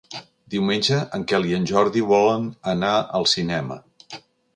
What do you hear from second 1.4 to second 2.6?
i en Jordi volen